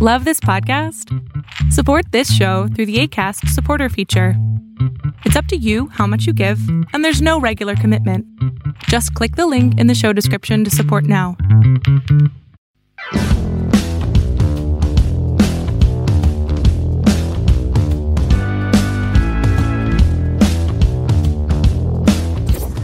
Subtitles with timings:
[0.00, 1.12] Love this podcast?
[1.72, 4.34] Support this show through the ACAST supporter feature.
[5.24, 6.60] It's up to you how much you give,
[6.92, 8.24] and there's no regular commitment.
[8.84, 11.36] Just click the link in the show description to support now.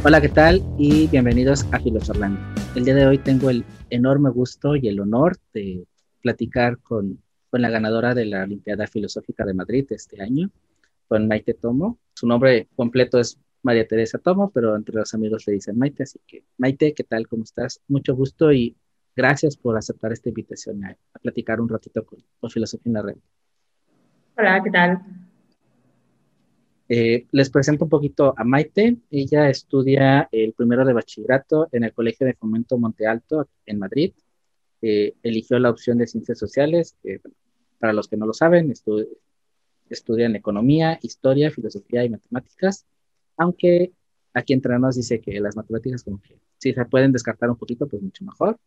[0.02, 0.64] Hola, ¿qué tal?
[0.78, 2.40] Y bienvenidos a Filosorlando.
[2.74, 5.84] El día de hoy tengo el enorme gusto y el honor de
[6.24, 10.50] platicar con, con la ganadora de la Olimpiada Filosófica de Madrid este año,
[11.06, 11.98] con Maite Tomo.
[12.14, 16.18] Su nombre completo es María Teresa Tomo, pero entre los amigos le dicen Maite, así
[16.26, 17.28] que Maite, ¿qué tal?
[17.28, 17.82] ¿Cómo estás?
[17.88, 18.74] Mucho gusto y
[19.14, 23.02] gracias por aceptar esta invitación a, a platicar un ratito con, con Filosofía en la
[23.02, 23.16] Red.
[24.38, 25.02] Hola, ¿qué tal?
[26.88, 28.96] Eh, les presento un poquito a Maite.
[29.10, 34.12] Ella estudia el primero de bachillerato en el Colegio de Fomento Monte Alto en Madrid.
[34.86, 36.96] Eh, eligió la opción de ciencias sociales,
[37.78, 39.06] para los que no lo saben, estu
[39.88, 42.86] estudian economía, historia, filosofía y matemáticas,
[43.36, 43.92] aunque
[44.32, 47.86] aquí entre nos dice que las matemáticas como que si se pueden descartar un poquito,
[47.86, 48.58] pues mucho mejor.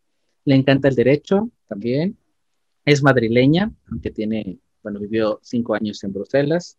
[0.44, 2.16] Le encanta el derecho también.
[2.84, 6.78] Es madrileña, aunque tiene, bueno, vivió cinco años en Bruselas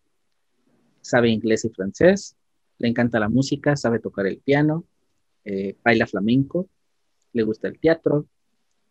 [1.02, 2.36] sabe inglés y francés,
[2.78, 4.86] le encanta la música, sabe tocar el piano,
[5.44, 6.70] eh, baila flamenco,
[7.34, 8.28] le gusta el teatro,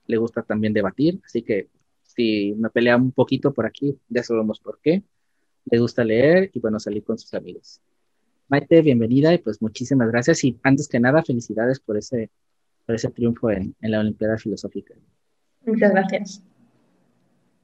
[0.09, 1.69] le gusta también debatir, así que
[2.03, 5.05] si me pelea un poquito por aquí, ya sabemos por qué.
[5.67, 7.81] Le gusta leer y bueno, salir con sus amigos.
[8.49, 12.31] Maite, bienvenida y pues muchísimas gracias y antes que nada, felicidades por ese,
[12.87, 14.95] por ese triunfo en, en la Olimpiada Filosófica.
[15.65, 16.43] Muchas gracias.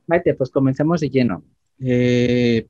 [0.06, 1.42] Maite, pues comencemos de lleno.
[1.80, 2.68] Eh,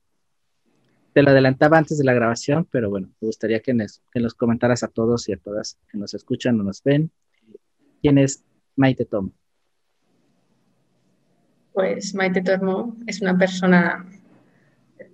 [1.13, 4.33] te lo adelantaba antes de la grabación, pero bueno, me gustaría que nos, que nos
[4.33, 7.11] comentaras a todos y a todas que nos escuchan o nos ven.
[8.01, 8.43] ¿Quién es
[8.75, 9.33] Maite Tomo?
[11.75, 14.05] Pues Maite Tomo es una persona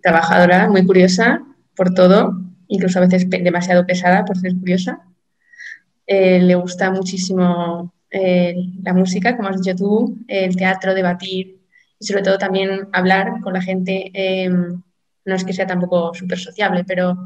[0.03, 1.43] trabajadora, muy curiosa
[1.75, 5.01] por todo, incluso a veces demasiado pesada por ser curiosa.
[6.05, 11.61] Eh, le gusta muchísimo eh, la música, como has dicho tú, el teatro, debatir
[11.97, 14.11] y sobre todo también hablar con la gente.
[14.13, 17.17] Eh, no es que sea tampoco súper sociable, pero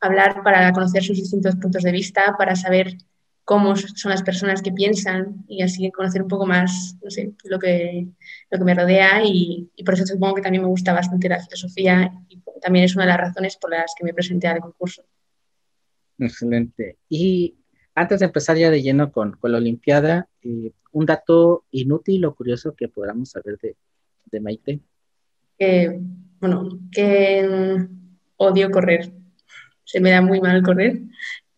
[0.00, 2.96] hablar para conocer sus distintos puntos de vista, para saber
[3.44, 7.58] cómo son las personas que piensan y así conocer un poco más, no sé, lo
[7.58, 8.06] que,
[8.50, 11.40] lo que me rodea y, y por eso supongo que también me gusta bastante la
[11.40, 15.02] filosofía y también es una de las razones por las que me presenté al concurso.
[16.18, 16.98] Excelente.
[17.08, 17.56] Y
[17.94, 22.34] antes de empezar ya de lleno con, con la Olimpiada, eh, un dato inútil o
[22.34, 23.76] curioso que podamos saber de,
[24.30, 24.80] de Maite.
[26.40, 27.86] Bueno, que
[28.36, 29.12] odio correr.
[29.84, 31.02] Se me da muy mal correr.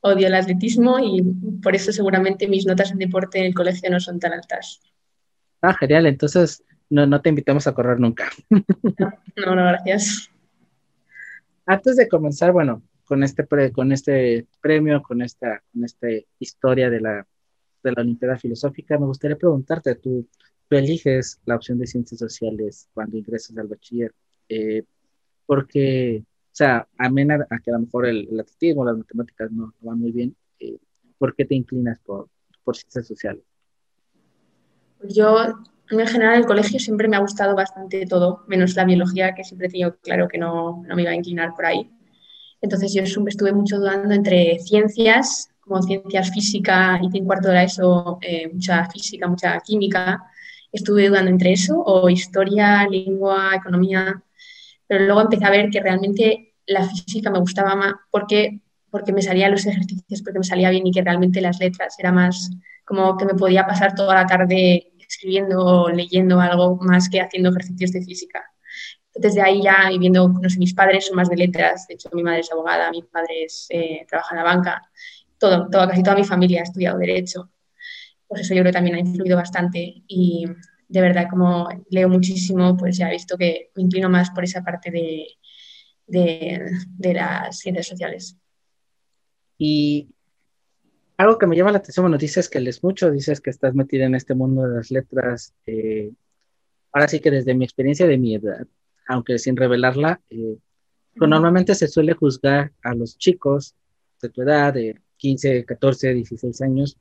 [0.06, 1.22] Odio el atletismo y
[1.62, 4.82] por eso seguramente mis notas en deporte en el colegio no son tan altas.
[5.62, 6.04] Ah, genial.
[6.04, 8.28] Entonces no, no te invitamos a correr nunca.
[8.50, 10.30] No, no, gracias.
[11.66, 16.06] Antes de comenzar, bueno, con este, pre, con este premio, con esta, con esta
[16.38, 17.26] historia de la,
[17.82, 20.28] de la Olimpiada Filosófica, me gustaría preguntarte, tú,
[20.68, 24.12] tú eliges la opción de ciencias sociales cuando ingresas al bachiller
[24.48, 24.84] eh,
[25.46, 29.66] porque, o sea, amena a que a lo mejor el, el atletismo, las matemáticas no,
[29.66, 30.78] no van muy bien, eh,
[31.18, 32.28] ¿por qué te inclinas por,
[32.62, 33.42] por ciencias sociales?
[35.02, 35.36] Yo,
[35.90, 39.44] en general, en el colegio siempre me ha gustado bastante todo, menos la biología, que
[39.44, 41.90] siempre he tenido claro que no, no me iba a inclinar por ahí.
[42.60, 47.54] Entonces yo siempre estuve mucho dudando entre ciencias, como ciencias física, y en cuarto de
[47.54, 50.22] la ESO eh, mucha física, mucha química.
[50.72, 54.22] Estuve dudando entre eso o historia, lengua, economía
[54.86, 59.22] pero luego empecé a ver que realmente la física me gustaba más porque, porque me
[59.22, 62.50] salían los ejercicios, porque me salía bien y que realmente las letras era más
[62.84, 67.50] como que me podía pasar toda la tarde escribiendo o leyendo algo más que haciendo
[67.50, 68.44] ejercicios de física.
[69.14, 71.94] Entonces de ahí ya, y viendo, no sé, mis padres son más de letras, de
[71.94, 74.82] hecho mi madre es abogada, mi padre es, eh, trabaja en la banca,
[75.38, 77.50] todo, todo, casi toda mi familia ha estudiado derecho.
[78.26, 80.46] Pues eso yo creo que también ha influido bastante y
[80.88, 84.62] de verdad, como leo muchísimo, pues ya he visto que me inclino más por esa
[84.62, 85.26] parte de,
[86.06, 88.36] de, de las ciencias sociales.
[89.58, 90.08] Y
[91.16, 94.04] algo que me llama la atención, bueno, dices que lees mucho, dices que estás metida
[94.04, 95.54] en este mundo de las letras.
[95.66, 96.12] Eh,
[96.92, 98.66] ahora sí que desde mi experiencia de mi edad,
[99.06, 100.56] aunque sin revelarla, eh,
[101.16, 103.76] pues normalmente se suele juzgar a los chicos
[104.20, 106.98] de tu edad, de 15, 14, 16 años,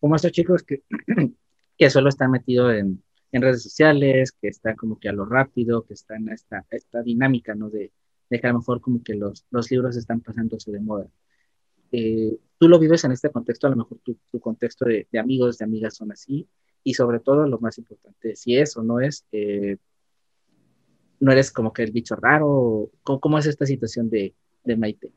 [0.00, 0.82] como estos chicos que,
[1.76, 5.84] que solo están metidos en, en redes sociales, que están como que a lo rápido,
[5.84, 7.70] que están en esta, esta dinámica, ¿no?
[7.70, 7.92] De,
[8.28, 11.08] de que a lo mejor como que los, los libros están pasándose de moda.
[11.92, 15.18] Eh, tú lo vives en este contexto, a lo mejor tu, tu contexto de, de,
[15.18, 16.48] amigos, de amigas son así,
[16.82, 19.76] y sobre todo lo más importante, si es o no es, eh,
[21.20, 22.90] no eres como que el bicho raro?
[23.02, 24.34] ¿Cómo, es esta situación de,
[24.64, 25.12] de Maite?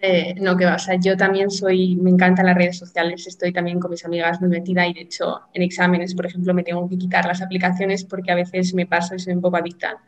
[0.00, 3.52] Eh, no, que va, o sea, yo también soy, me encantan las redes sociales, estoy
[3.52, 6.88] también con mis amigas muy metida y de hecho en exámenes, por ejemplo, me tengo
[6.88, 10.00] que quitar las aplicaciones porque a veces me paso y soy un poco adicta.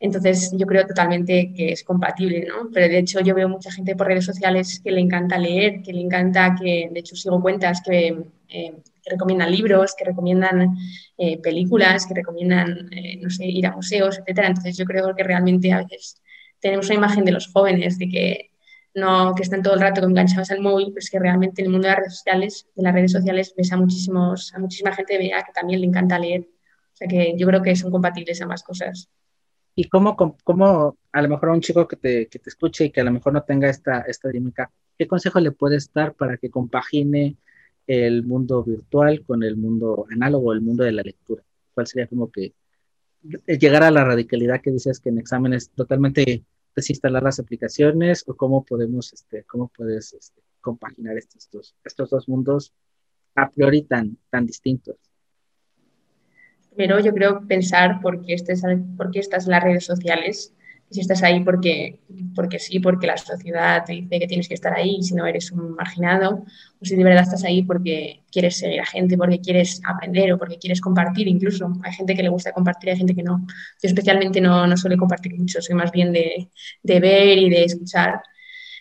[0.00, 2.70] Entonces yo creo totalmente que es compatible, ¿no?
[2.72, 5.92] Pero de hecho yo veo mucha gente por redes sociales que le encanta leer, que
[5.92, 8.18] le encanta, que de hecho sigo cuentas que,
[8.48, 8.74] eh,
[9.06, 10.76] recomiendan libros, que recomiendan
[11.18, 12.90] eh, películas, que recomiendan,
[13.20, 14.48] no sé, ir a museos, etcétera.
[14.48, 16.20] Entonces yo creo que realmente a veces
[16.60, 18.49] tenemos una imagen de los jóvenes de que
[18.94, 21.72] no que están todo el rato enganchados al móvil, pero es que realmente en el
[21.72, 25.18] mundo de las redes sociales, de las redes sociales ves a, muchísimos, a muchísima gente
[25.18, 26.48] vea que también le encanta leer.
[26.92, 29.08] O sea que yo creo que son compatibles ambas cosas.
[29.74, 32.90] ¿Y cómo, cómo a lo mejor a un chico que te, que te escuche y
[32.90, 36.36] que a lo mejor no tenga esta, esta dinámica, qué consejo le puedes dar para
[36.36, 37.36] que compagine
[37.86, 41.42] el mundo virtual con el mundo análogo, el mundo de la lectura?
[41.72, 42.52] ¿Cuál sería como que
[43.46, 46.44] llegar a la radicalidad que dices que en exámenes totalmente
[46.74, 52.28] desinstalar las aplicaciones o cómo podemos, este, cómo puedes este, compaginar estos dos, estos dos
[52.28, 52.72] mundos
[53.34, 54.96] a priori tan, tan distintos?
[56.74, 58.62] Primero, yo creo pensar por qué, estés,
[58.96, 60.54] por qué estás en las redes sociales
[60.90, 62.00] si estás ahí porque,
[62.34, 65.52] porque sí, porque la sociedad te dice que tienes que estar ahí, si no eres
[65.52, 66.44] un marginado,
[66.80, 70.38] o si de verdad estás ahí porque quieres seguir a gente, porque quieres aprender o
[70.38, 71.72] porque quieres compartir incluso.
[71.84, 73.46] Hay gente que le gusta compartir, hay gente que no.
[73.46, 76.48] Yo especialmente no, no suelo compartir mucho, soy más bien de,
[76.82, 78.20] de ver y de escuchar.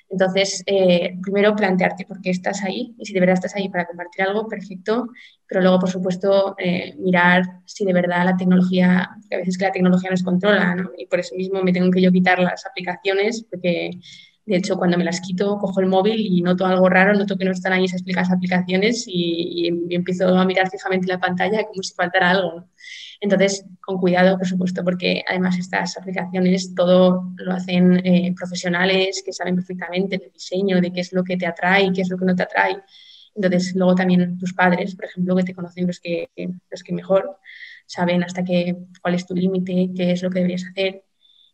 [0.10, 3.86] Entonces, eh, primero plantearte por qué estás ahí y si de verdad estás ahí para
[3.86, 5.08] compartir algo, perfecto.
[5.48, 9.66] Pero luego, por supuesto, eh, mirar si de verdad la tecnología, que a veces que
[9.66, 10.92] la tecnología nos controla, ¿no?
[10.98, 13.92] Y por eso mismo me tengo que yo quitar las aplicaciones, porque
[14.50, 17.46] de hecho cuando me las quito, cojo el móvil y noto algo raro, noto que
[17.46, 21.94] no están ahí esas aplicaciones y, y empiezo a mirar fijamente la pantalla como si
[21.94, 22.66] faltara algo.
[23.22, 29.34] Entonces, con cuidado, por supuesto, porque además estas aplicaciones todo lo hacen eh, profesionales que
[29.34, 32.18] saben perfectamente del diseño, de qué es lo que te atrae y qué es lo
[32.18, 32.78] que no te atrae.
[33.36, 36.30] Entonces, luego también tus padres, por ejemplo, que te conocen los que,
[36.72, 37.38] los que mejor,
[37.86, 41.04] saben hasta qué, cuál es tu límite, qué es lo que deberías hacer.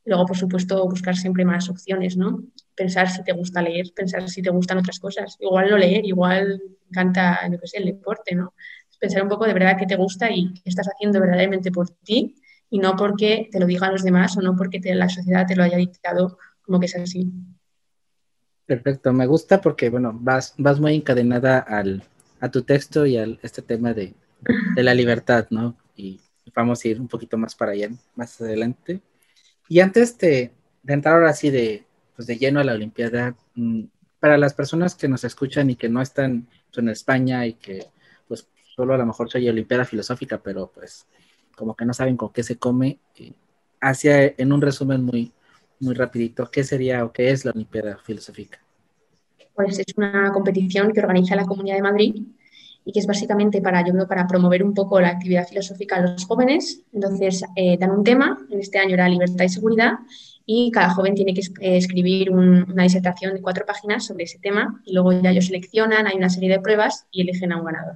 [0.05, 2.43] Luego, por supuesto, buscar siempre más opciones, ¿no?
[2.75, 5.35] Pensar si te gusta leer, pensar si te gustan otras cosas.
[5.39, 8.53] Igual no leer, igual encanta, no sé, el deporte, ¿no?
[8.99, 12.35] pensar un poco de verdad qué te gusta y qué estás haciendo verdaderamente por ti
[12.69, 15.63] y no porque te lo digan los demás o no porque la sociedad te lo
[15.63, 17.31] haya dictado como que es así.
[18.65, 22.03] Perfecto, me gusta porque, bueno, vas, vas muy encadenada al,
[22.39, 24.15] a tu texto y a este tema de,
[24.75, 25.77] de, la libertad, ¿no?
[25.95, 26.19] Y
[26.55, 29.01] vamos a ir un poquito más para allá, más adelante.
[29.67, 30.51] Y antes de,
[30.87, 31.85] entrar ahora sí de,
[32.15, 33.83] pues de lleno a la Olimpiada, mm,
[34.19, 37.85] para las personas que nos escuchan y que no están pues, en España y que
[38.27, 41.05] pues solo a lo mejor soy Olimpiada Filosófica, pero pues
[41.55, 42.99] como que no saben con qué se come.
[43.81, 45.31] hacia, en un resumen muy,
[45.79, 48.59] muy rapidito, ¿qué sería o qué es la Olimpiada Filosófica?
[49.53, 52.15] Pues es una competición que organiza la Comunidad de Madrid
[52.85, 56.01] y que es básicamente para, yo creo, para promover un poco la actividad filosófica a
[56.01, 56.83] los jóvenes.
[56.93, 59.93] Entonces, eh, dan un tema, en este año era libertad y seguridad,
[60.45, 64.79] y cada joven tiene que eh, escribir una disertación de cuatro páginas sobre ese tema
[64.85, 67.95] y luego ya ellos seleccionan, hay una serie de pruebas y eligen a un ganador.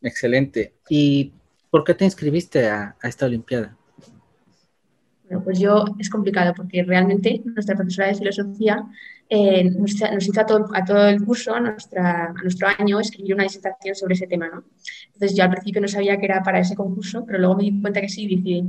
[0.00, 0.74] Excelente.
[0.88, 1.32] ¿Y
[1.70, 3.76] por qué te inscribiste a, esta Olimpiada?
[5.24, 8.84] Bueno, pues yo es complicado porque realmente nuestra profesora de filosofía
[9.28, 13.44] eh, nos, hizo a todo, a todo, el curso, nuestra, a nuestro año, escribir una
[13.44, 14.48] disertación sobre ese tema.
[14.48, 14.64] ¿no?
[15.06, 17.80] Entonces yo al principio no sabía que era para ese concurso, pero luego me di
[17.80, 18.26] cuenta que sí,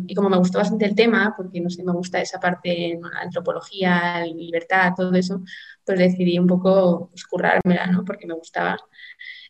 [0.07, 3.21] y como me gustó bastante el tema, porque no sé, me gusta esa parte, la
[3.21, 5.43] antropología, la libertad, todo eso,
[5.85, 8.05] pues decidí un poco pues, currármela, ¿no?
[8.05, 8.77] porque me gustaba.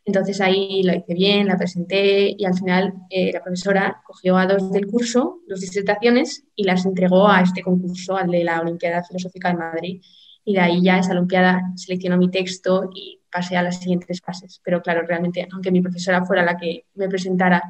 [0.05, 4.45] Entonces ahí lo hice bien, la presenté y al final eh, la profesora cogió a
[4.45, 9.03] dos del curso, dos disertaciones, y las entregó a este concurso, al de la Olimpiada
[9.03, 10.01] Filosófica de Madrid.
[10.45, 14.61] Y de ahí ya esa Olimpiada seleccionó mi texto y pasé a las siguientes fases.
[14.63, 17.61] Pero claro, realmente, aunque mi profesora fuera la que me presentara,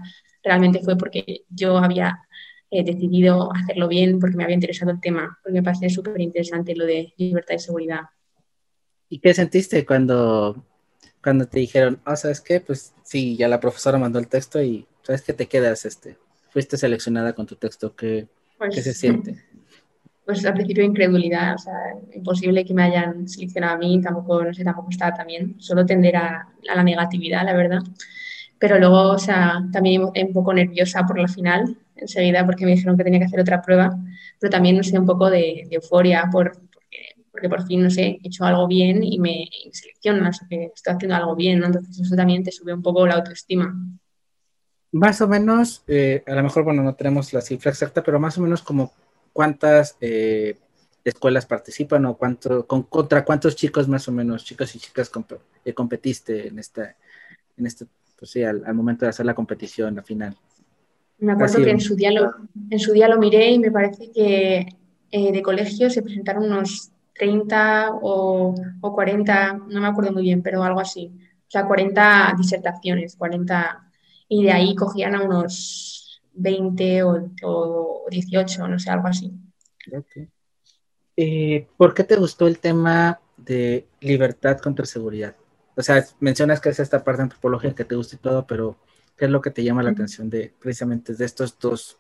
[0.44, 2.20] realmente fue porque yo había
[2.70, 6.76] eh, decidido hacerlo bien, porque me había interesado el tema, porque me parecía súper interesante
[6.76, 8.02] lo de libertad y seguridad.
[9.10, 10.64] ¿Y qué sentiste cuando
[11.26, 12.60] cuando te dijeron, ah, ¿sabes qué?
[12.60, 15.84] Pues sí, ya la profesora mandó el texto y ¿sabes qué te quedas?
[15.86, 16.18] Este,
[16.52, 18.28] fuiste seleccionada con tu texto, ¿qué,
[18.60, 19.44] ¿qué se pues, siente?
[20.26, 21.74] Pues al principio incredulidad, o sea,
[22.14, 26.16] imposible que me hayan seleccionado a mí, tampoco, no sé, tampoco estaba también, solo tender
[26.16, 27.80] a, la negatividad, la verdad.
[28.58, 32.98] Pero luego, o sea, también un poco nerviosa por la final, enseguida, porque me dijeron
[32.98, 33.96] que tenía que hacer otra prueba,
[34.40, 36.58] pero también, no sé, un poco de, de euforia por,
[37.36, 40.72] porque por fin, no sé, he hecho algo bien y me, seleccionan, o sea, que
[40.74, 41.66] estoy haciendo algo bien, ¿no?
[41.66, 43.76] Entonces eso también te sube un poco la autoestima.
[44.94, 48.38] Más o menos, eh, a lo mejor, bueno, no tenemos la cifra exacta, pero más
[48.38, 48.94] o menos como
[49.36, 50.58] cuántas eh,
[51.04, 55.12] escuelas participan o cuánto, con, contra cuántos chicos más o menos, chicos y chicas
[55.66, 56.96] eh, competiste en esta,
[57.58, 57.86] en este,
[58.18, 60.38] pues sí, al, momento de hacer la competición, la final.
[61.18, 62.34] Me acuerdo que en su, día lo,
[62.70, 64.68] en su día lo miré y me parece que
[65.12, 70.42] eh, de colegio se presentaron unos 30 o, o, 40, no me acuerdo muy bien,
[70.42, 71.12] pero algo así.
[71.46, 73.92] O sea, 40 disertaciones, 40,
[74.30, 76.05] y de ahí cogían a unos
[76.36, 79.34] 20 o, o 18, no sé, algo así.
[81.18, 85.36] Eh, ¿Por qué te gustó el tema de libertad contra seguridad?
[85.76, 88.78] O sea, mencionas que es esta parte antropológica que te gusta y todo, pero
[89.18, 91.98] ¿qué es lo que te llama la atención de precisamente de estos dos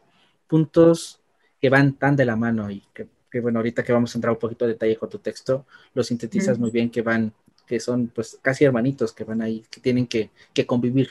[0.47, 1.21] puntos
[1.59, 3.09] que van tan de la mano y que,
[3.41, 6.57] bueno, ahorita que vamos a entrar un poquito de detalle con tu texto, lo sintetizas
[6.57, 7.33] muy bien, que van,
[7.65, 11.09] que son pues casi hermanitos que van ahí, que tienen que, que convivir.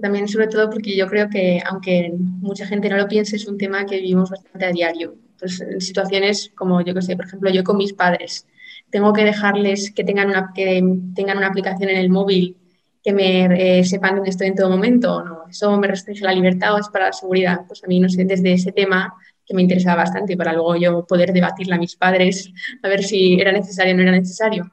[0.00, 3.58] También sobre todo porque yo creo que aunque mucha gente no lo piense, es un
[3.58, 5.14] tema que vivimos bastante a diario.
[5.38, 8.46] Pues en situaciones como yo que sé, por ejemplo, yo con mis padres,
[8.90, 10.82] tengo que dejarles que tengan una, que
[11.14, 12.56] tengan una aplicación en el móvil
[13.02, 15.44] que me eh, sepan dónde estoy en todo momento o no.
[15.48, 17.60] Eso me restringe la libertad o es para la seguridad.
[17.66, 21.06] Pues a mí, no sé, desde ese tema que me interesaba bastante para luego yo
[21.06, 22.50] poder debatirle a mis padres
[22.82, 24.70] a ver si era necesario o no era necesario.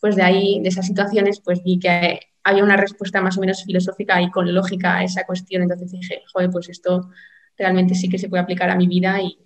[0.00, 3.64] Pues de ahí, de esas situaciones, pues vi que había una respuesta más o menos
[3.64, 5.62] filosófica y con lógica a esa cuestión.
[5.62, 7.10] Entonces dije, joder, pues esto
[7.56, 9.38] realmente sí que se puede aplicar a mi vida y,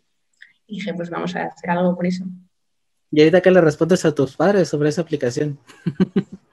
[0.67, 2.25] dije, pues vamos a hacer algo con eso.
[3.11, 5.59] ¿Y ahorita qué le respondes a tus padres sobre esa aplicación?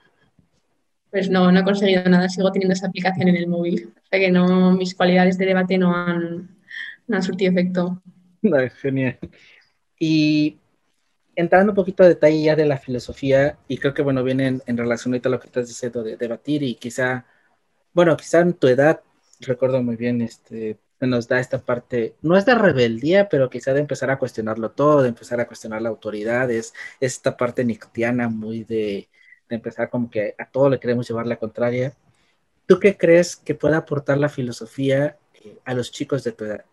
[1.10, 3.94] Pues no, no he conseguido nada, sigo teniendo esa aplicación en el móvil.
[3.96, 6.58] O sea que no, mis cualidades de debate no han,
[7.06, 8.02] no han surtido efecto.
[8.42, 9.16] No, genial.
[9.96, 10.58] Y
[11.36, 14.62] entrando un poquito a detalle ya de la filosofía, y creo que bueno, viene en,
[14.66, 17.26] en relación a lo que estás diciendo de debatir, y quizá,
[17.92, 19.00] bueno, quizá en tu edad,
[19.40, 23.80] recuerdo muy bien, este, nos da esta parte, no es de rebeldía, pero quizá de
[23.80, 28.64] empezar a cuestionarlo todo, de empezar a cuestionar la autoridad, es esta parte nictiana muy
[28.64, 29.08] de,
[29.48, 31.94] de empezar como que a todo le queremos llevar la contraria.
[32.66, 36.64] ¿Tú qué crees que puede aportar la filosofía eh, a los chicos de tu edad?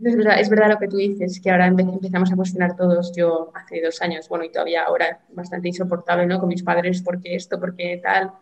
[0.00, 3.12] Es verdad, es verdad lo que tú dices, que ahora empezamos a cuestionar todos.
[3.14, 6.40] Yo hace dos años, bueno, y todavía ahora bastante insoportable, ¿no?
[6.40, 7.60] Con mis padres, ¿por qué esto?
[7.60, 8.32] ¿Por qué tal?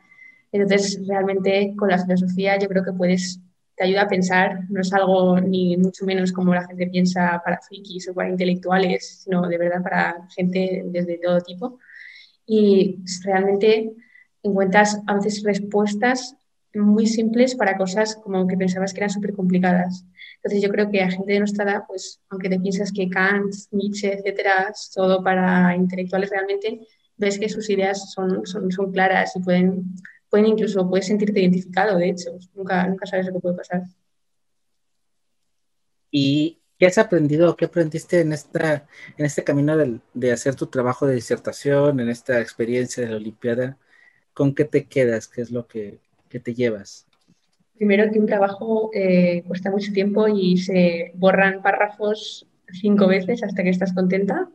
[0.53, 3.41] Entonces, realmente con la filosofía yo creo que puedes,
[3.77, 7.61] te ayuda a pensar, no es algo ni mucho menos como la gente piensa para
[7.61, 11.79] frikis o para intelectuales, sino de verdad para gente desde todo tipo
[12.47, 13.93] y realmente
[14.43, 16.37] encuentras a veces respuestas
[16.75, 20.05] muy simples para cosas como que pensabas que eran súper complicadas.
[20.37, 23.53] Entonces yo creo que a gente de nuestra edad, pues aunque te piensas que Kant,
[23.73, 26.87] Nietzsche, etcétera, es todo para intelectuales realmente,
[27.17, 29.95] ves que sus ideas son, son, son claras y pueden,
[30.29, 33.83] pueden incluso, puedes sentirte identificado, de hecho, nunca, nunca sabes lo que puede pasar.
[36.11, 41.07] Y ¿Qué has aprendido qué aprendiste en, esta, en este camino de, hacer tu trabajo
[41.07, 43.77] de disertación, en esta experiencia de la Olimpiada?
[44.33, 45.29] ¿Con qué te quedas?
[45.29, 46.01] ¿Qué es lo que,
[46.39, 47.07] te llevas?
[47.75, 53.63] Primero que un trabajo eh, cuesta mucho tiempo y se borran párrafos cinco veces hasta
[53.63, 54.49] que estás contenta.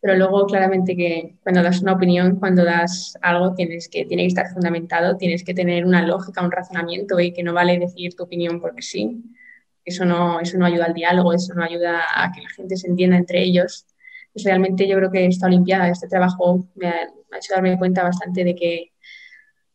[0.00, 4.28] Pero luego claramente que cuando das una opinión, cuando das algo, tienes que, tiene que
[4.28, 8.24] estar fundamentado, tienes que tener una lógica, un razonamiento y que no vale decir tu
[8.24, 9.22] opinión porque sí
[9.88, 12.86] eso no, eso no ayuda al diálogo, eso no ayuda a que la gente se
[12.86, 13.86] entienda entre ellos.
[14.32, 17.04] Pues realmente yo creo que esta Olimpiada, este trabajo, me ha,
[17.36, 18.92] hecho darme cuenta bastante de que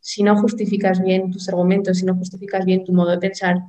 [0.04, 3.62] si no justificas bien tus argumentos, si no justificas bien tu modo de pensar,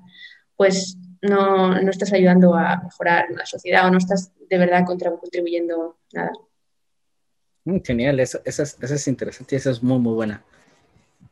[0.56, 5.96] pues no, no estás ayudando a mejorar la sociedad o no estás de verdad contribuyendo
[6.12, 6.32] nada.
[7.64, 10.42] Mm, genial, eso, eso, es, eso, es, interesante y eso es muy, muy buena.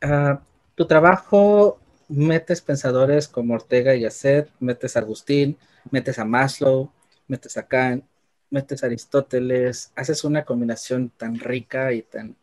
[0.01, 0.41] Ah,
[0.73, 5.57] tu trabajo metes pensadores como Ortega y Gasset, metes a Agustín,
[5.91, 6.89] metes a Maslow,
[7.27, 8.05] metes a Kant,
[8.49, 12.37] metes a Aristóteles, haces una combinación tan rica y tan...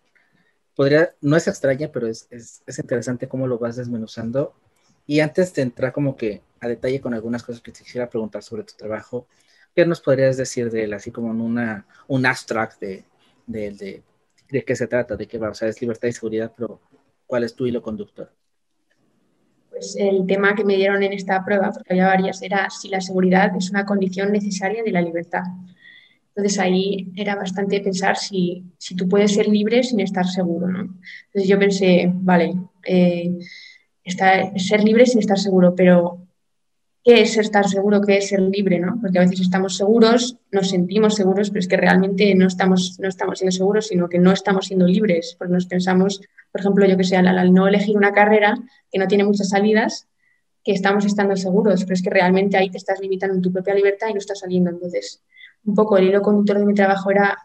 [1.20, 4.54] No es extraña, pero es, es, es interesante cómo lo vas desmenuzando.
[5.06, 8.42] Y antes de entrar como que a detalle con algunas cosas que te quisiera preguntar
[8.42, 9.26] sobre tu trabajo,
[9.74, 13.04] ¿qué nos podrías decir de él, así como en una, un abstract de,
[13.46, 14.02] de, de,
[14.50, 15.50] de qué se trata, de qué va?
[15.50, 16.80] O sea, es libertad y seguridad, pero
[17.26, 18.32] ¿cuál es tu hilo conductor?
[19.68, 23.00] Pues el tema que me dieron en esta prueba, porque había varias, era si la
[23.00, 25.42] seguridad es una condición necesaria de la libertad.
[26.34, 30.68] Entonces ahí era bastante pensar si, si tú puedes ser libre sin estar seguro.
[30.68, 30.80] ¿no?
[31.26, 32.54] Entonces yo pensé, vale,
[32.86, 33.38] eh,
[34.56, 36.26] ser libre sin estar seguro, pero
[37.04, 38.00] ¿qué es estar seguro?
[38.00, 38.78] ¿Qué es ser libre?
[38.78, 38.98] ¿no?
[39.00, 43.08] Porque a veces estamos seguros, nos sentimos seguros, pero es que realmente no estamos, no
[43.08, 46.20] estamos siendo seguros, sino que no estamos siendo libres, porque nos pensamos
[46.52, 48.56] por ejemplo, yo que sé, al, no elegir una carrera
[48.90, 50.08] que no tiene muchas salidas,
[50.64, 53.74] que estamos estando seguros, pero es que realmente ahí te estás limitando en tu propia
[53.74, 54.70] libertad y no estás saliendo.
[54.70, 55.22] Entonces,
[55.64, 57.38] un poco el hilo conductor de mi trabajo era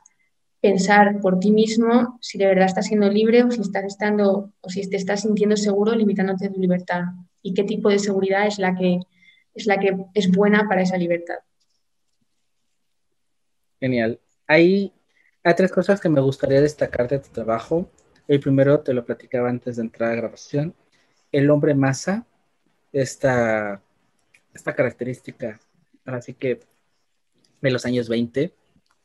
[0.61, 4.69] pensar por ti mismo si de verdad estás siendo libre o si estás estando o
[4.69, 7.03] si te estás sintiendo seguro limitándote tu libertad
[7.41, 8.99] y qué tipo de seguridad es la que
[9.53, 11.37] es la que es buena para esa libertad.
[13.79, 14.19] Genial.
[14.47, 14.93] Hay,
[15.55, 17.89] tres cosas que me gustaría destacar de tu trabajo.
[18.27, 20.75] El primero te lo platicaba antes de entrar a grabación.
[21.31, 22.25] El hombre masa,
[22.91, 23.81] esta,
[24.53, 25.59] esta característica,
[26.05, 26.61] así que
[27.69, 28.53] de los años 20,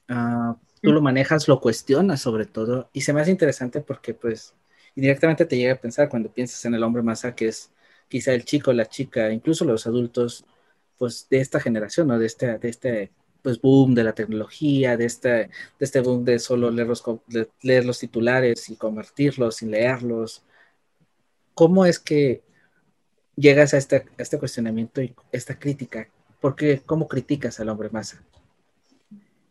[0.08, 4.54] ah, tú lo manejas, lo cuestionas sobre todo, y se me hace interesante porque pues
[4.94, 7.70] indirectamente te llega a pensar cuando piensas en el hombre masa, que es
[8.08, 10.44] quizá el chico, la chica, incluso los adultos,
[10.98, 12.18] pues de esta generación, ¿no?
[12.18, 13.12] De este, de este
[13.42, 17.02] pues boom de la tecnología, de este, de este boom de solo leer los,
[17.62, 20.44] leer los titulares y convertirlos sin leerlos.
[21.54, 22.42] ¿Cómo es que
[23.36, 26.08] llegas a este, a este cuestionamiento y esta crítica?
[26.40, 26.82] ¿Por qué?
[26.84, 28.22] ¿Cómo criticas al hombre masa?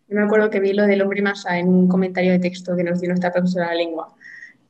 [0.09, 2.83] Yo me acuerdo que vi lo del hombre masa en un comentario de texto que
[2.83, 4.13] nos dio nuestra profesora de lengua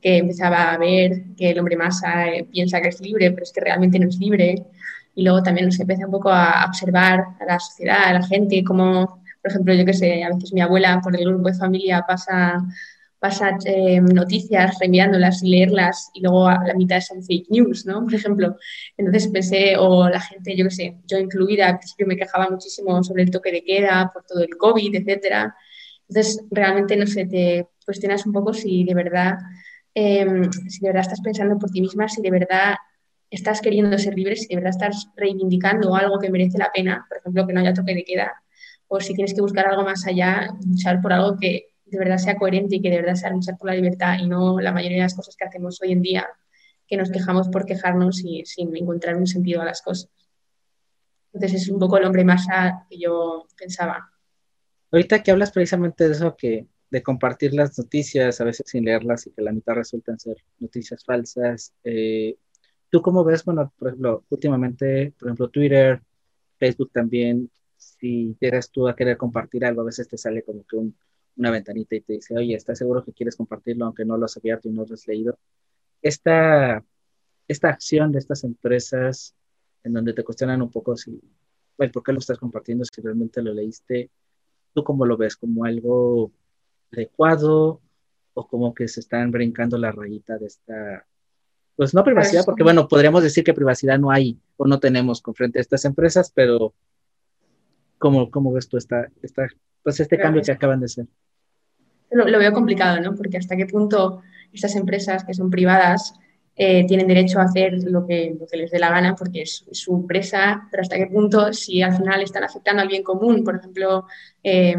[0.00, 3.52] que empezaba a ver que el hombre masa eh, piensa que es libre, pero es
[3.52, 4.64] que realmente no es libre.
[5.14, 8.64] Y luego también nos empieza un poco a observar a la sociedad, a la gente,
[8.64, 12.04] como, por ejemplo, yo que sé, a veces mi abuela por el grupo de familia
[12.06, 12.62] pasa,
[13.20, 18.00] pasa eh, noticias reenviándolas y leerlas y luego a la mitad son fake news, ¿no?
[18.04, 18.56] Por ejemplo.
[18.96, 23.02] Entonces pensé, o la gente, yo que sé, yo incluida, al principio me quejaba muchísimo
[23.04, 25.54] sobre el toque de queda, por todo el COVID, etcétera.
[26.08, 29.34] Entonces, realmente, no sé, te cuestionas un poco si de verdad
[29.94, 32.76] Em, si de verdad estás pensando por ti misma, si de verdad
[33.30, 37.18] estás queriendo ser libre, si de verdad estás reivindicando algo que merece la pena, por
[37.18, 38.32] ejemplo, que no haya toque de queda,
[38.88, 42.36] o si tienes que buscar algo más allá, luchar por algo que de verdad sea
[42.36, 45.04] coherente y que de verdad sea luchar por la libertad y no la mayoría de
[45.04, 46.28] las cosas que hacemos hoy en día,
[46.86, 50.10] que nos quejamos por quejarnos y sin encontrar un sentido a las cosas.
[51.32, 52.46] Entonces es un poco el hombre más
[52.88, 54.10] que yo pensaba.
[54.90, 59.26] Ahorita que hablas precisamente de eso que de compartir las noticias, a veces sin leerlas
[59.26, 61.72] y que la mitad resultan ser noticias falsas.
[61.84, 62.36] Eh,
[62.90, 66.02] ¿Tú cómo ves, bueno, por ejemplo, últimamente, por ejemplo, Twitter,
[66.58, 70.76] Facebook también, si llegas tú a querer compartir algo, a veces te sale como que
[71.40, 74.36] una ventanita y te dice, oye, ¿estás seguro que quieres compartirlo aunque no lo has
[74.36, 75.38] abierto y no lo has leído?
[76.02, 76.84] Esta,
[77.48, 79.34] esta acción de estas empresas
[79.82, 81.20] en donde te cuestionan un poco si,
[81.76, 84.10] bueno, ¿por qué lo estás compartiendo si realmente lo leíste?
[84.74, 85.36] ¿Tú cómo lo ves?
[85.36, 86.30] ¿Como algo
[86.92, 87.80] adecuado
[88.34, 91.06] o como que se están brincando la rayita de esta,
[91.74, 95.34] pues no privacidad, porque bueno, podríamos decir que privacidad no hay o no tenemos con
[95.34, 96.74] frente a estas empresas, pero
[97.98, 99.48] ¿cómo, cómo ves tú esta, esta,
[99.82, 101.06] pues este cambio que acaban de hacer?
[102.10, 103.14] Lo, veo complicado, ¿no?
[103.14, 106.14] Porque hasta qué punto estas empresas que son privadas
[106.56, 109.94] eh, tienen derecho a hacer lo que, que, les dé la gana porque es, su
[109.94, 114.06] empresa, pero hasta qué punto si al final están afectando al bien común, por ejemplo,
[114.42, 114.76] eh,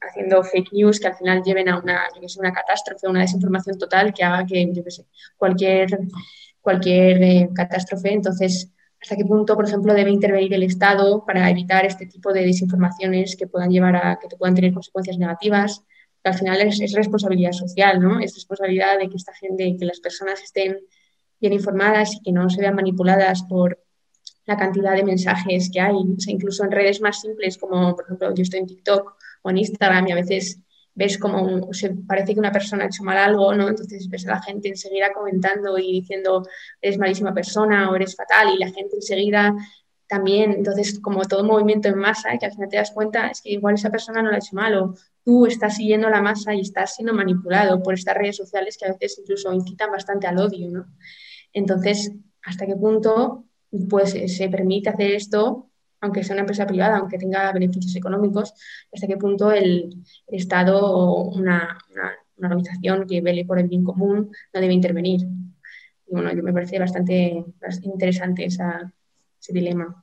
[0.00, 2.04] haciendo fake news que al final lleven a una,
[2.38, 4.82] una catástrofe, una desinformación total que haga que, yo
[5.36, 5.98] cualquier,
[6.60, 8.12] cualquier eh, catástrofe.
[8.12, 12.42] Entonces, ¿hasta qué punto, por ejemplo, debe intervenir el Estado para evitar este tipo de
[12.44, 15.84] desinformaciones que puedan llevar a que puedan tener consecuencias negativas?
[16.28, 18.20] Al final es, es, responsabilidad social, ¿no?
[18.20, 20.78] Es responsabilidad de que esta gente, que las personas estén
[21.40, 23.78] bien informadas y que no se vean manipuladas por
[24.48, 25.94] la cantidad de mensajes que hay,
[26.28, 30.08] incluso en redes más simples como por ejemplo yo estoy en TikTok o en Instagram
[30.08, 30.58] y a veces
[30.94, 33.68] ves como se parece que una persona ha hecho mal algo, ¿no?
[33.68, 36.42] Entonces ves a la gente enseguida comentando y diciendo
[36.80, 39.54] eres malísima persona o eres fatal y la gente enseguida
[40.08, 43.50] también, entonces como todo movimiento en masa, que al final te das cuenta es que
[43.50, 44.94] igual esa persona no lo ha hecho mal
[45.28, 48.92] tú estás siguiendo la masa y estás siendo manipulado por estas redes sociales que a
[48.92, 50.86] veces incluso incitan bastante al odio, ¿no?
[51.52, 52.12] Entonces,
[52.42, 53.44] ¿hasta qué punto
[53.90, 55.68] pues, se permite hacer esto,
[56.00, 58.54] aunque sea una empresa privada, aunque tenga beneficios económicos?
[58.90, 61.76] ¿Hasta qué punto el, Estado o una,
[62.38, 65.20] organización que vele por el bien común no debe intervenir?
[66.06, 67.44] Y bueno, me parece bastante,
[67.82, 68.90] interesante esa,
[69.38, 70.02] ese dilema.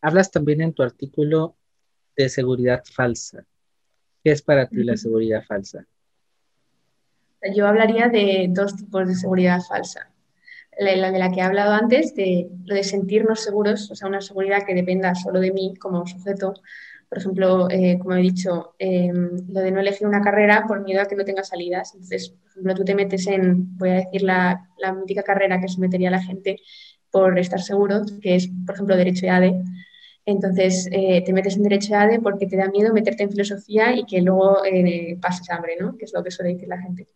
[0.00, 1.56] Hablas también en tu artículo
[2.16, 3.44] de seguridad falsa.
[4.22, 5.86] ¿Qué es para ti la seguridad falsa?
[7.54, 10.10] Yo hablaría de dos tipos de seguridad falsa.
[10.78, 14.20] La, de la que he hablado antes, de lo de sentirnos seguros, o sea, una
[14.20, 16.54] seguridad que dependa solo de mí como sujeto.
[17.08, 21.02] Por ejemplo, eh, como he dicho, em, lo de no elegir una carrera por miedo
[21.02, 21.92] a que no tenga salidas.
[21.94, 25.68] Entonces, por ejemplo, tú te metes en, voy a decir, la, la mítica carrera que
[25.68, 26.58] se metería la gente
[27.10, 29.64] por estar seguro, que es, por ejemplo, Derecho de ADE.
[30.30, 33.94] Entonces, eh, te metes en Derecho de ADE porque te da miedo meterte en filosofía
[33.96, 35.96] y que luego eh, pases hambre, ¿no?
[35.96, 37.06] Que es lo que suele decir la gente.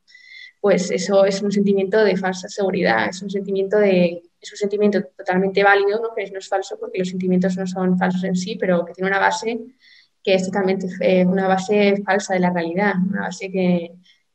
[0.61, 5.03] pues eso es un sentimiento de falsa seguridad, es un sentimiento de es un sentimiento
[5.17, 6.15] totalmente válido, ¿no?
[6.15, 9.09] que no es falso porque los sentimientos no son falsos en sí, pero que tiene
[9.09, 9.59] una base
[10.23, 13.93] que es totalmente eh, una base falsa de la realidad, una base que,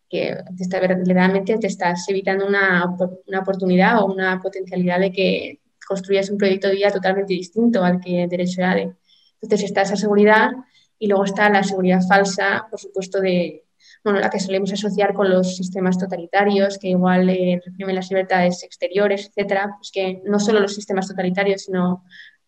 [0.07, 2.95] que te está, verdaderamente te estás evitando una,
[3.27, 5.59] una, oportunidad o una potencialidad de que
[5.89, 8.93] construyas un proyecto de vida totalmente distinto al que derecho de.
[9.41, 10.52] Entonces está esa seguridad
[10.99, 13.65] y luego está la seguridad falsa, por supuesto, de,
[14.04, 18.63] bueno, la que solemos asociar con los sistemas totalitarios, que igual eh, reprimen las libertades
[18.63, 22.04] exteriores, etcétera, pues que no solo los sistemas totalitarios, sino,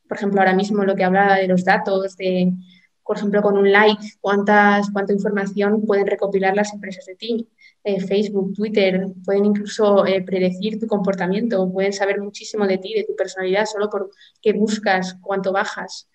[0.07, 2.53] por ejemplo, ahora mismo lo que hablaba de los datos, de,
[3.03, 7.49] por ejemplo, con un like, cuántas, cuánta información pueden recopilar las empresas de ti.
[7.83, 13.05] Eh, Facebook, Twitter, pueden incluso eh, predecir tu comportamiento, pueden saber muchísimo de ti, de
[13.05, 16.07] tu personalidad, solo por qué buscas, cuánto bajas.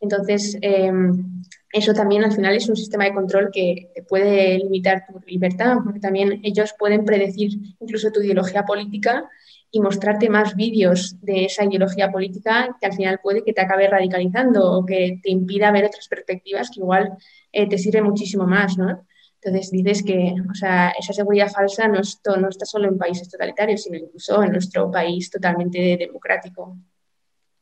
[0.00, 5.20] Entonces, em, eso también al final es un sistema de control que puede limitar tu
[5.26, 7.50] libertad, porque también ellos pueden predecir
[7.80, 9.28] incluso tu ideología política
[9.70, 13.88] y mostrarte más vídeos de esa ideología política que al final puede que te acabe
[13.88, 17.12] radicalizando o que te impida ver otras perspectivas que igual
[17.52, 19.04] eh, te sirven muchísimo más, ¿no?
[19.44, 22.00] Entonces dices que o sea, esa seguridad falsa no,
[22.40, 26.78] no está solo en países totalitarios, sino incluso en nuestro país totalmente democrático.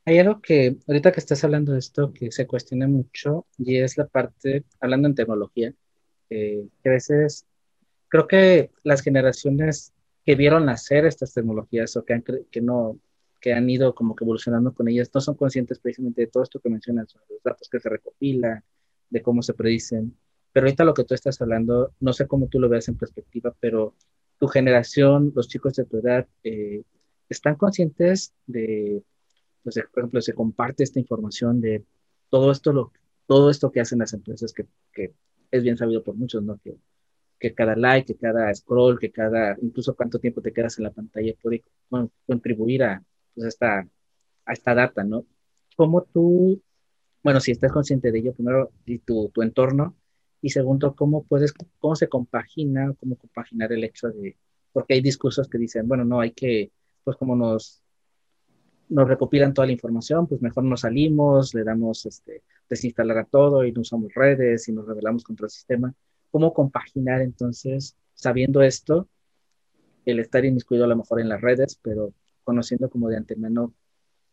[0.04, 3.96] Hay algo que, ahorita que estás hablando de esto, que se cuestiona mucho, y es
[3.96, 5.74] la parte, hablando en tecnología,
[6.28, 7.46] que a veces
[8.08, 9.92] creo que las generaciones
[10.24, 12.98] que vieron nacer estas tecnologías o que han, que no,
[13.40, 16.60] que han ido como que evolucionando con ellas, no son conscientes precisamente de todo esto
[16.60, 18.62] que mencionas, los datos que se recopilan,
[19.10, 20.16] de cómo se predicen.
[20.52, 23.54] Pero ahorita lo que tú estás hablando, no sé cómo tú lo veas en perspectiva,
[23.60, 23.94] pero
[24.38, 26.82] tu generación, los chicos de tu edad, eh,
[27.28, 29.02] están conscientes de
[29.62, 31.84] pues, por ejemplo, se comparte esta información de
[32.28, 32.92] todo esto, lo,
[33.26, 35.14] todo esto que hacen las empresas, que, que
[35.50, 36.58] es bien sabido por muchos, ¿no?
[36.58, 36.76] Que,
[37.38, 40.92] que cada like, que cada scroll, que cada, incluso cuánto tiempo te quedas en la
[40.92, 41.64] pantalla puede
[42.26, 43.86] contribuir a, pues, esta,
[44.44, 45.26] a esta data, ¿no?
[45.76, 46.62] ¿Cómo tú,
[47.22, 49.96] bueno, si estás consciente de ello, primero, y tu, tu entorno,
[50.42, 54.36] y segundo, cómo puedes, cómo se compagina, cómo compaginar el hecho de,
[54.72, 56.72] porque hay discursos que dicen, bueno, no, hay que,
[57.04, 57.82] pues como nos
[58.92, 63.64] nos recopilan toda la información, pues mejor nos salimos, le damos este, desinstalar a todo
[63.64, 65.94] y no usamos redes y nos rebelamos contra el sistema.
[66.30, 69.08] ¿Cómo compaginar entonces, sabiendo esto,
[70.04, 72.12] el estar inmiscuido a lo mejor en las redes, pero
[72.44, 73.74] conociendo como de antemano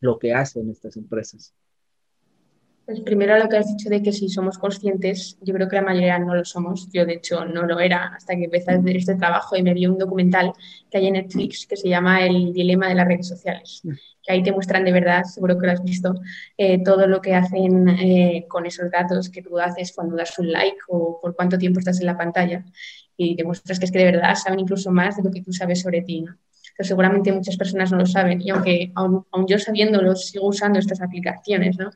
[0.00, 1.54] lo que hacen estas empresas?
[2.90, 5.82] Pues primero lo que has dicho de que si somos conscientes, yo creo que la
[5.82, 6.88] mayoría no lo somos.
[6.92, 9.72] Yo de hecho no lo era hasta que empecé a hacer este trabajo y me
[9.74, 10.52] vi un documental
[10.90, 13.82] que hay en Netflix que se llama El dilema de las redes sociales.
[13.84, 13.90] Mm.
[14.24, 16.14] Que ahí te muestran de verdad, seguro que lo has visto,
[16.58, 20.50] eh, todo lo que hacen eh, con esos datos que tú haces cuando das un
[20.50, 22.64] like o por cuánto tiempo estás en la pantalla.
[23.16, 25.52] Y te muestras que es que de verdad saben incluso más de lo que tú
[25.52, 26.22] sabes sobre ti.
[26.22, 26.34] ¿no?
[26.76, 30.80] Pero seguramente muchas personas no lo saben y aunque aún, aún yo sabiéndolo sigo usando
[30.80, 31.90] estas aplicaciones, ¿no?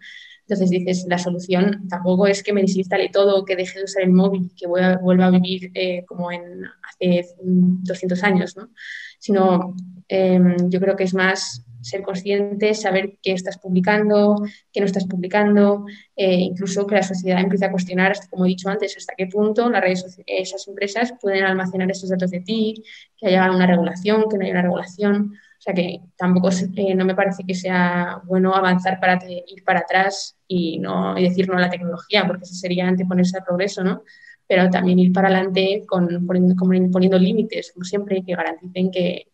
[0.46, 4.10] Entonces dices, la solución tampoco es que me desinstale todo, que deje de usar el
[4.10, 8.70] móvil, que vuelva a vivir eh, como en hace 200 años, ¿no?
[9.18, 9.74] Sino
[10.08, 14.36] em, yo creo que es más ser consciente, saber qué estás publicando,
[14.72, 15.84] qué no estás publicando,
[16.16, 19.68] eh, incluso que la sociedad empiece a cuestionar, como he dicho antes, hasta qué punto
[19.70, 22.82] las redes esas empresas pueden almacenar esos datos de ti,
[23.16, 25.34] que haya una regulación, que no haya una regulación.
[25.64, 29.80] O sea que tampoco eh, no me parece que sea bueno avanzar para ir para
[29.80, 34.02] atrás y no decir no a la tecnología, porque eso sería anteponerse al progreso, ¿no?
[34.46, 39.28] Pero también ir para adelante con, poniendo, límites, como siempre, que garanticen que,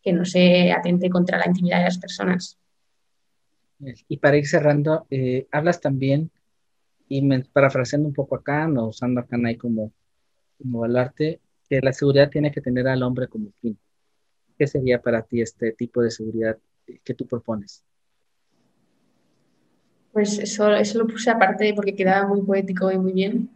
[0.00, 2.56] que no se atente contra la intimidad de las personas.
[4.06, 6.30] Y para ir cerrando, eh, hablas también,
[7.08, 9.92] y me, parafraseando un poco acá, no usando acá como,
[10.56, 13.76] como baluarte, que la seguridad tiene que tener al hombre como fin.
[14.58, 16.56] ¿Qué sería para ti este tipo de seguridad
[17.02, 17.82] que tú propones?
[20.12, 23.50] Pues eso, eso lo puse aparte porque quedaba muy poético y muy bien.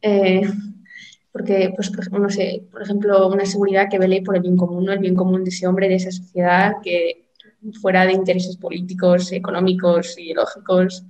[0.00, 0.42] Eh,
[1.30, 4.92] porque, pues, no sé, por ejemplo, una seguridad que vele por el bien común, ¿no?
[4.92, 7.28] el bien común de ese hombre, de esa sociedad, que
[7.80, 11.04] fuera de intereses políticos, económicos, ideológicos,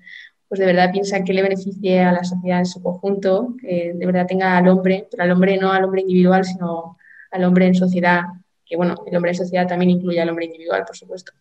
[0.48, 4.06] pues de verdad piensa que le beneficie a la sociedad en su conjunto, que de
[4.06, 6.98] verdad tenga al hombre, pero al hombre no al hombre individual, sino
[7.30, 8.24] al hombre en sociedad,
[8.72, 11.32] que bueno, el hombre en sociedad también incluye al hombre individual, por supuesto.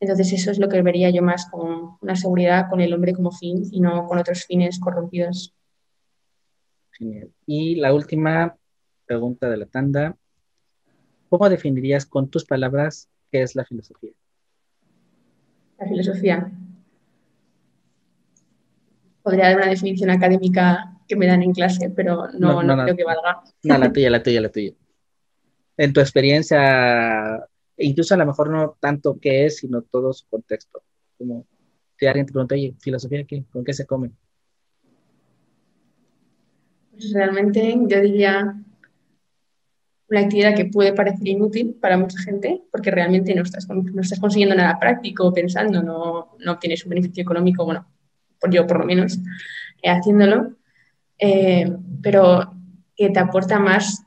[0.00, 3.30] Entonces eso es lo que vería yo más como una seguridad con el hombre como
[3.30, 5.54] fin y no con otros fines corrompidos.
[6.90, 7.30] Genial.
[7.46, 8.56] Y la última
[9.06, 10.16] pregunta de la tanda.
[11.28, 14.12] ¿Cómo definirías con tus palabras qué es la filosofía?
[15.78, 16.50] La filosofía.
[19.22, 23.04] Podría dar una definición académica que me dan en clase, pero no, no, creo que
[23.04, 23.44] valga.
[23.62, 24.72] No, la tuya, la tuya, la tuya.
[25.76, 30.82] En tu experiencia, incluso a lo mejor no tanto qué es, sino todo su contexto.
[31.18, 31.46] Como
[31.98, 33.44] si alguien te pregunta, oye, filosofía, ¿qué?
[33.50, 34.10] ¿con qué se come?
[36.92, 38.56] Pues realmente yo diría
[40.08, 44.20] una actividad que puede parecer inútil para mucha gente, porque realmente no estás, no estás
[44.20, 47.86] consiguiendo nada práctico pensando, no, no obtienes un beneficio económico, bueno,
[48.40, 49.18] por yo por lo menos,
[49.82, 50.56] eh, haciéndolo,
[51.18, 52.52] eh, pero
[52.94, 54.05] que te aporta más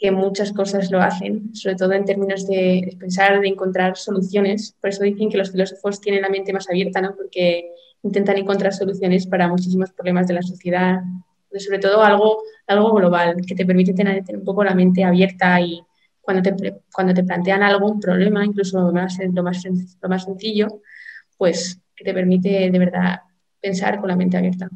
[0.00, 4.74] que muchas cosas lo hacen, sobre todo en términos de pensar, de encontrar soluciones.
[4.80, 7.14] Por eso dicen que los filósofos tienen la mente más abierta, ¿no?
[7.14, 7.70] porque
[8.02, 11.00] intentan encontrar soluciones para muchísimos problemas de la sociedad,
[11.54, 15.82] sobre todo algo, algo global, que te permite tener, un poco la mente abierta y
[16.22, 19.62] cuando te, cuando te plantean algún problema, incluso lo más, lo, más,
[20.00, 20.80] lo más sencillo,
[21.36, 23.20] pues que te permite de verdad
[23.60, 24.70] pensar con la mente abierta.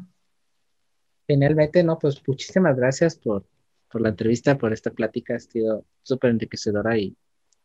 [1.25, 3.43] Finalmente, no, pues muchísimas gracias por,
[3.91, 5.35] por la entrevista, por esta plática.
[5.35, 7.15] Ha sido súper enriquecedora y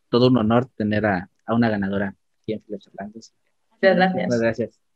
[0.09, 3.35] todo un honor tener a, a una ganadora aquí en Filosofantes.
[3.71, 4.27] Muchas gracias.
[4.27, 4.90] Muchas gracias.